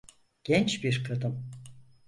Genç 0.43 0.83
bir 0.83 1.03
kadın. 1.03 1.45